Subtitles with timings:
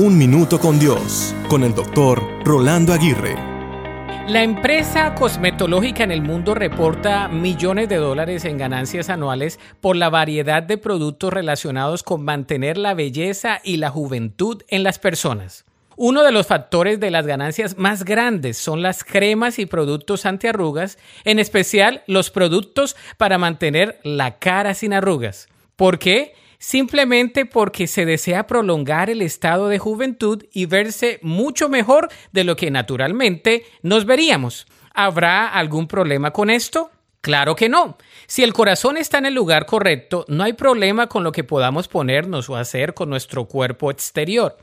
[0.00, 3.34] Un Minuto con Dios, con el doctor Rolando Aguirre.
[4.28, 10.08] La empresa cosmetológica en el mundo reporta millones de dólares en ganancias anuales por la
[10.08, 15.64] variedad de productos relacionados con mantener la belleza y la juventud en las personas.
[15.96, 20.96] Uno de los factores de las ganancias más grandes son las cremas y productos antiarrugas,
[21.24, 25.48] en especial los productos para mantener la cara sin arrugas.
[25.74, 26.34] ¿Por qué?
[26.58, 32.56] Simplemente porque se desea prolongar el estado de juventud y verse mucho mejor de lo
[32.56, 34.66] que naturalmente nos veríamos.
[34.92, 36.90] ¿Habrá algún problema con esto?
[37.20, 37.98] Claro que no.
[38.26, 41.88] Si el corazón está en el lugar correcto, no hay problema con lo que podamos
[41.88, 44.56] ponernos o hacer con nuestro cuerpo exterior.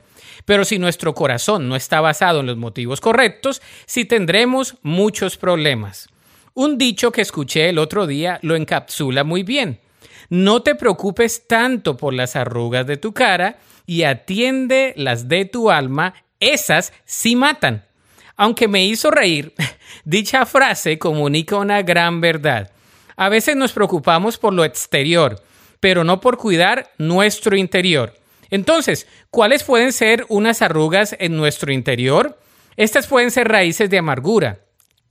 [0.44, 6.08] Pero si nuestro corazón no está basado en los motivos correctos, sí tendremos muchos problemas.
[6.54, 9.80] Un dicho que escuché el otro día lo encapsula muy bien.
[10.28, 15.70] No te preocupes tanto por las arrugas de tu cara y atiende las de tu
[15.70, 17.84] alma, esas sí matan.
[18.36, 19.54] Aunque me hizo reír,
[20.04, 22.72] dicha frase comunica una gran verdad.
[23.16, 25.42] A veces nos preocupamos por lo exterior,
[25.80, 28.14] pero no por cuidar nuestro interior.
[28.50, 32.38] Entonces, ¿cuáles pueden ser unas arrugas en nuestro interior?
[32.76, 34.60] Estas pueden ser raíces de amargura,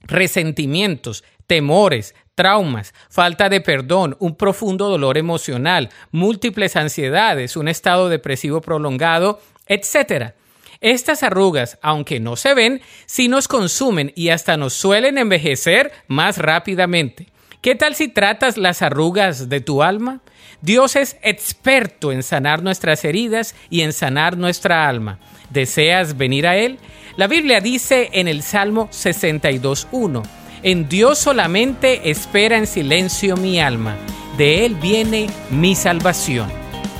[0.02, 8.60] resentimientos, temores, traumas, falta de perdón, un profundo dolor emocional, múltiples ansiedades, un estado depresivo
[8.60, 10.34] prolongado, etc.
[10.80, 16.38] Estas arrugas, aunque no se ven, sí nos consumen y hasta nos suelen envejecer más
[16.38, 17.28] rápidamente.
[17.62, 20.20] ¿Qué tal si tratas las arrugas de tu alma?
[20.60, 25.18] Dios es experto en sanar nuestras heridas y en sanar nuestra alma.
[25.50, 26.78] ¿Deseas venir a Él?
[27.16, 33.96] La Biblia dice en el Salmo 62.1 en Dios solamente espera en silencio mi alma.
[34.36, 36.48] De Él viene mi salvación.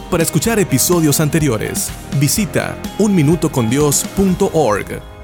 [0.08, 5.15] Para escuchar episodios anteriores, visita unminutocondios.org.